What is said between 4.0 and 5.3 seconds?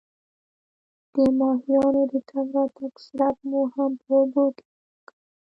په اوبو کې ولګاوه.